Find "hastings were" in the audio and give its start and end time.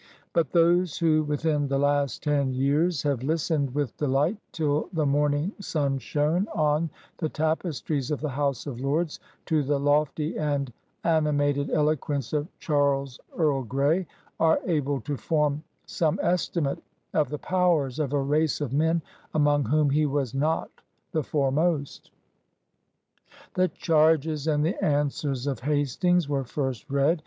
25.59-26.43